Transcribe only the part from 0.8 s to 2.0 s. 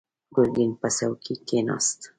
پر څوکۍ کېناست.